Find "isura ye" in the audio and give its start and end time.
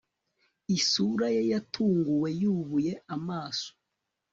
0.77-1.41